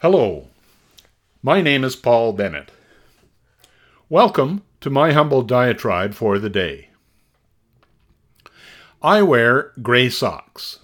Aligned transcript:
Hello, 0.00 0.48
my 1.42 1.62
name 1.62 1.82
is 1.82 1.96
Paul 1.96 2.34
Bennett. 2.34 2.70
Welcome 4.10 4.62
to 4.82 4.90
my 4.90 5.12
humble 5.12 5.40
diatribe 5.40 6.12
for 6.12 6.38
the 6.38 6.50
day. 6.50 6.90
I 9.00 9.22
wear 9.22 9.72
gray 9.80 10.10
socks. 10.10 10.80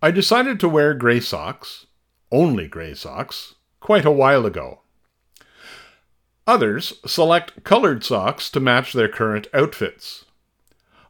I 0.00 0.12
decided 0.12 0.60
to 0.60 0.68
wear 0.68 0.94
gray 0.94 1.18
socks, 1.18 1.86
only 2.30 2.68
gray 2.68 2.94
socks, 2.94 3.56
quite 3.80 4.04
a 4.04 4.12
while 4.12 4.46
ago. 4.46 4.82
Others 6.46 6.92
select 7.04 7.64
colored 7.64 8.04
socks 8.04 8.50
to 8.50 8.60
match 8.60 8.92
their 8.92 9.08
current 9.08 9.48
outfits. 9.52 10.26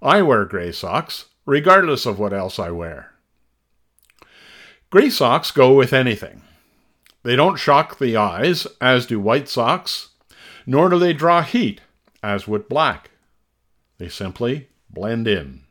I 0.00 0.22
wear 0.22 0.46
gray 0.46 0.72
socks, 0.72 1.26
regardless 1.44 2.06
of 2.06 2.18
what 2.18 2.32
else 2.32 2.58
I 2.58 2.70
wear. 2.70 3.12
Gray 4.88 5.10
socks 5.10 5.50
go 5.50 5.74
with 5.74 5.92
anything. 5.92 6.40
They 7.22 7.36
don't 7.36 7.56
shock 7.56 7.98
the 7.98 8.16
eyes, 8.16 8.66
as 8.80 9.06
do 9.06 9.20
white 9.20 9.48
socks, 9.48 10.08
nor 10.66 10.88
do 10.88 10.98
they 10.98 11.12
draw 11.12 11.42
heat, 11.42 11.80
as 12.22 12.48
would 12.48 12.68
black. 12.68 13.10
They 13.98 14.08
simply 14.08 14.68
blend 14.90 15.28
in, 15.28 15.62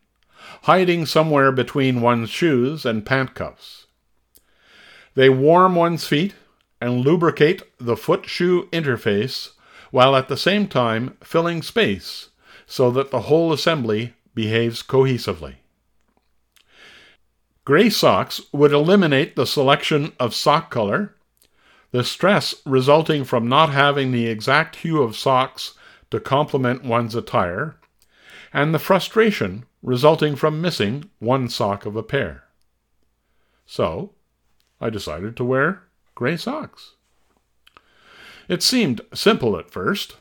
hiding 0.64 1.06
somewhere 1.06 1.52
between 1.52 2.02
one's 2.02 2.30
shoes 2.30 2.86
and 2.86 3.06
pant 3.06 3.34
cuffs. 3.36 3.88
They 5.16 5.30
warm 5.30 5.76
one's 5.76 6.08
feet 6.08 6.36
and 6.80 7.02
lubricate 7.02 7.64
the 7.80 7.98
foot 7.98 8.28
shoe 8.28 8.70
interface 8.72 9.50
while 9.92 10.16
at 10.16 10.30
the 10.30 10.38
same 10.38 10.68
time 10.68 11.18
filling 11.24 11.62
space 11.62 12.30
so 12.66 12.90
that 12.92 13.12
the 13.12 13.24
whole 13.24 13.52
assembly 13.52 14.14
behaves 14.34 14.82
cohesively. 14.82 15.56
Gray 17.66 17.90
socks 17.90 18.42
would 18.52 18.72
eliminate 18.72 19.36
the 19.36 19.46
selection 19.46 20.14
of 20.20 20.34
sock 20.34 20.72
color, 20.72 21.16
the 21.92 22.04
stress 22.04 22.56
resulting 22.66 23.24
from 23.24 23.48
not 23.48 23.70
having 23.70 24.12
the 24.12 24.28
exact 24.28 24.78
hue 24.78 25.02
of 25.02 25.18
socks 25.18 25.74
to 26.10 26.20
complement 26.20 26.84
one's 26.84 27.16
attire, 27.16 27.78
and 28.54 28.74
the 28.74 28.80
frustration 28.80 29.66
resulting 29.82 30.36
from 30.36 30.62
missing 30.62 31.10
one 31.20 31.50
sock 31.50 31.86
of 31.86 31.96
a 31.96 32.04
pair. 32.04 32.44
So, 33.66 34.14
I 34.80 34.90
decided 34.90 35.38
to 35.38 35.44
wear 35.44 35.84
gray 36.16 36.38
socks. 36.38 36.96
It 38.48 38.62
seemed 38.62 39.02
simple 39.14 39.58
at 39.58 39.70
first. 39.70 40.18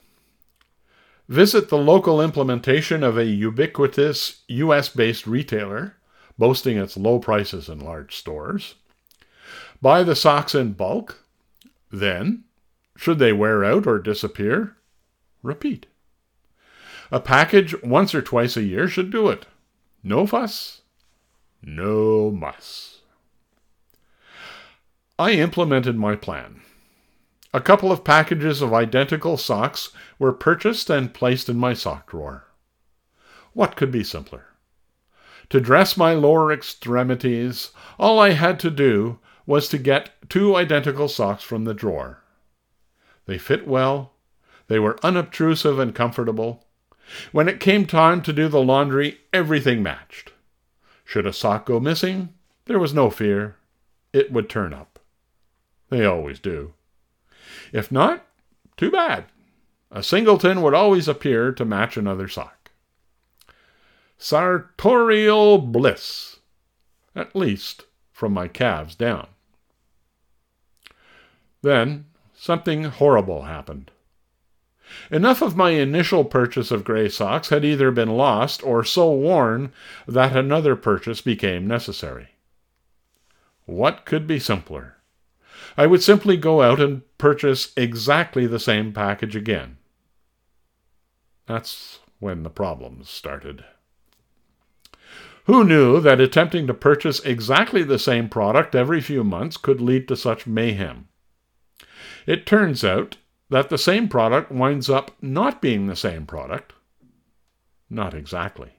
Visit 1.29 1.69
the 1.69 1.79
local 1.79 2.21
implementation 2.21 3.03
of 3.03 3.17
a 3.17 3.25
ubiquitous 3.25 4.43
US 4.49 4.89
based 4.89 5.27
retailer, 5.27 5.97
boasting 6.39 6.77
its 6.77 6.97
low 6.97 7.19
prices 7.19 7.69
in 7.69 7.81
large 7.81 8.17
stores. 8.17 8.77
Buy 9.83 10.03
the 10.03 10.17
socks 10.17 10.55
in 10.55 10.73
bulk. 10.73 11.25
Then, 11.91 12.45
should 12.97 13.19
they 13.19 13.33
wear 13.33 13.65
out 13.65 13.87
or 13.87 13.99
disappear, 13.99 14.77
repeat. 15.43 15.87
A 17.11 17.21
package 17.21 17.81
once 17.83 18.15
or 18.15 18.23
twice 18.23 18.57
a 18.57 18.63
year 18.63 18.87
should 18.87 19.11
do 19.11 19.29
it. 19.29 19.47
No 20.03 20.27
fuss, 20.27 20.83
no 21.63 22.31
muss. 22.31 23.01
I 25.19 25.33
implemented 25.33 25.97
my 25.97 26.17
plan. 26.17 26.63
A 27.53 27.61
couple 27.61 27.91
of 27.91 28.05
packages 28.05 28.63
of 28.63 28.73
identical 28.73 29.37
socks 29.37 29.91
were 30.19 30.33
purchased 30.33 30.89
and 30.89 31.13
placed 31.13 31.49
in 31.49 31.57
my 31.57 31.75
sock 31.75 32.09
drawer. 32.09 32.47
What 33.53 33.75
could 33.75 33.91
be 33.91 34.05
simpler? 34.05 34.47
To 35.51 35.61
dress 35.61 35.97
my 35.97 36.15
lower 36.15 36.53
extremities, 36.53 37.71
all 37.99 38.21
I 38.21 38.31
had 38.31 38.61
to 38.61 38.71
do 38.71 39.19
was 39.51 39.69
to 39.69 39.79
get 39.79 40.11
two 40.29 40.55
identical 40.55 41.09
socks 41.09 41.43
from 41.43 41.65
the 41.65 41.75
drawer. 41.75 42.23
They 43.27 43.37
fit 43.37 43.67
well, 43.67 44.13
they 44.69 44.79
were 44.79 45.05
unobtrusive 45.05 45.77
and 45.77 45.93
comfortable. 45.93 46.65
When 47.33 47.49
it 47.49 47.59
came 47.59 47.85
time 47.85 48.23
to 48.23 48.33
do 48.33 48.47
the 48.47 48.63
laundry, 48.63 49.19
everything 49.33 49.83
matched. 49.83 50.31
Should 51.05 51.27
a 51.27 51.33
sock 51.33 51.67
go 51.67 51.81
missing, 51.81 52.33
there 52.67 52.79
was 52.79 52.95
no 52.95 53.11
fear. 53.11 53.57
It 54.13 54.31
would 54.31 54.49
turn 54.49 54.73
up. 54.73 55.01
They 55.89 56.05
always 56.05 56.39
do. 56.39 56.75
If 57.73 57.91
not, 57.91 58.25
too 58.77 58.93
bad. 58.93 59.25
A 59.91 60.05
singleton 60.05 60.63
would 60.63 60.75
always 60.75 61.09
appear 61.09 61.51
to 61.51 61.65
match 61.65 61.97
another 61.97 62.29
sock. 62.29 62.71
Sartorial 64.17 65.59
bliss, 65.59 66.39
at 67.17 67.35
least 67.35 67.87
from 68.13 68.33
my 68.33 68.47
calves 68.47 68.95
down. 68.95 69.27
Then 71.63 72.07
something 72.35 72.85
horrible 72.85 73.43
happened. 73.43 73.91
Enough 75.11 75.43
of 75.43 75.57
my 75.57 75.71
initial 75.71 76.25
purchase 76.25 76.71
of 76.71 76.85
gray 76.85 77.09
socks 77.09 77.51
had 77.51 77.65
either 77.65 77.91
been 77.91 78.09
lost 78.09 78.63
or 78.65 78.83
so 78.83 79.13
worn 79.13 79.73
that 80.09 80.37
another 80.37 80.75
purchase 80.75 81.21
became 81.21 81.67
necessary. 81.67 82.31
What 83.67 84.05
could 84.05 84.27
be 84.27 84.39
simpler? 84.39 84.97
I 85.77 85.87
would 85.87 86.03
simply 86.03 86.37
go 86.37 86.63
out 86.63 86.81
and 86.81 87.03
purchase 87.19 87.73
exactly 87.77 88.47
the 88.47 88.59
same 88.59 88.93
package 88.93 89.37
again. 89.37 89.77
That's 91.47 92.01
when 92.19 92.43
the 92.43 92.51
problems 92.51 93.09
started. 93.09 93.65
Who 95.45 95.65
knew 95.65 96.01
that 96.01 96.21
attempting 96.21 96.67
to 96.67 96.75
purchase 96.75 97.21
exactly 97.21 97.83
the 97.83 97.99
same 97.99 98.29
product 98.29 98.75
every 98.75 99.01
few 99.01 99.25
months 99.25 99.57
could 99.57 99.81
lead 99.81 100.09
to 100.09 100.17
such 100.17 100.47
mayhem? 100.47 101.09
It 102.27 102.47
turns 102.47 102.85
out 102.85 103.17
that 103.49 103.69
the 103.69 103.79
same 103.79 104.09
product 104.09 104.51
winds 104.51 104.89
up 104.89 105.11
not 105.21 105.61
being 105.61 105.87
the 105.87 105.97
same 105.97 106.27
product. 106.27 106.73
Not 107.89 108.15
exactly. 108.15 108.71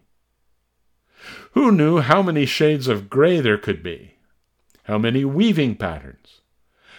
Who 1.51 1.71
knew 1.71 1.99
how 1.99 2.21
many 2.21 2.45
shades 2.45 2.87
of 2.87 3.09
gray 3.09 3.41
there 3.41 3.57
could 3.57 3.83
be? 3.83 4.15
How 4.83 4.97
many 4.97 5.25
weaving 5.25 5.75
patterns? 5.75 6.41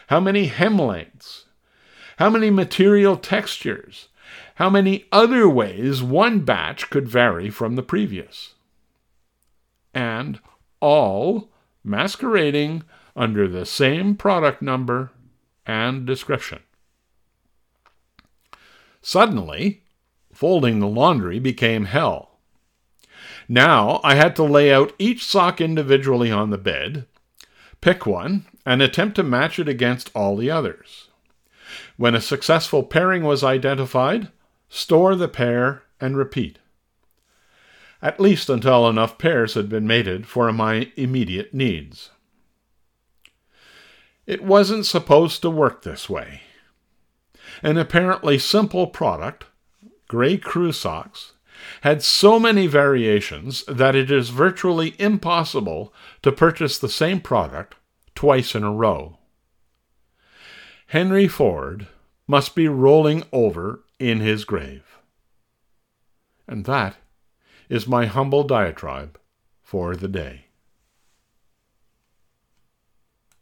How 0.08 0.20
many 0.20 0.46
hem 0.46 0.78
lengths? 0.78 1.46
How 2.18 2.30
many 2.30 2.50
material 2.50 3.16
textures? 3.16 4.08
How 4.56 4.70
many 4.70 5.06
other 5.10 5.48
ways 5.48 6.02
one 6.02 6.40
batch 6.40 6.90
could 6.90 7.08
vary 7.08 7.50
from 7.50 7.74
the 7.74 7.82
previous? 7.82 8.54
And 9.94 10.38
all 10.80 11.50
masquerading 11.82 12.82
under 13.16 13.48
the 13.48 13.66
same 13.66 14.14
product 14.14 14.62
number 14.62 15.10
and 15.66 16.06
description. 16.06 16.60
Suddenly, 19.00 19.82
folding 20.32 20.78
the 20.78 20.86
laundry 20.86 21.38
became 21.38 21.86
hell. 21.86 22.38
Now 23.48 24.00
I 24.04 24.14
had 24.14 24.36
to 24.36 24.44
lay 24.44 24.72
out 24.72 24.94
each 24.98 25.24
sock 25.24 25.60
individually 25.60 26.30
on 26.30 26.50
the 26.50 26.58
bed, 26.58 27.06
pick 27.80 28.06
one, 28.06 28.46
and 28.64 28.80
attempt 28.80 29.16
to 29.16 29.22
match 29.22 29.58
it 29.58 29.68
against 29.68 30.10
all 30.14 30.36
the 30.36 30.50
others. 30.50 31.08
When 31.96 32.14
a 32.14 32.20
successful 32.20 32.82
pairing 32.82 33.24
was 33.24 33.42
identified, 33.42 34.28
store 34.68 35.14
the 35.16 35.28
pair 35.28 35.82
and 36.00 36.16
repeat. 36.16 36.58
At 38.00 38.20
least 38.20 38.48
until 38.48 38.88
enough 38.88 39.18
pairs 39.18 39.54
had 39.54 39.68
been 39.68 39.86
mated 39.86 40.26
for 40.26 40.52
my 40.52 40.90
immediate 40.96 41.54
needs. 41.54 42.10
It 44.26 44.42
wasn't 44.42 44.86
supposed 44.86 45.42
to 45.42 45.50
work 45.50 45.82
this 45.82 46.08
way. 46.08 46.42
An 47.62 47.76
apparently 47.76 48.38
simple 48.38 48.86
product, 48.86 49.46
gray 50.08 50.36
crew 50.36 50.72
socks, 50.72 51.32
had 51.82 52.02
so 52.02 52.38
many 52.38 52.66
variations 52.66 53.64
that 53.66 53.94
it 53.94 54.10
is 54.10 54.30
virtually 54.30 54.94
impossible 54.98 55.92
to 56.22 56.32
purchase 56.32 56.78
the 56.78 56.88
same 56.88 57.20
product 57.20 57.74
twice 58.14 58.54
in 58.54 58.62
a 58.62 58.72
row. 58.72 59.18
Henry 60.88 61.28
Ford 61.28 61.88
must 62.26 62.54
be 62.54 62.68
rolling 62.68 63.24
over 63.32 63.84
in 63.98 64.20
his 64.20 64.44
grave. 64.44 64.98
And 66.46 66.64
that 66.66 66.96
is 67.68 67.86
my 67.86 68.06
humble 68.06 68.44
diatribe 68.44 69.18
for 69.62 69.96
the 69.96 70.08
day. 70.08 70.46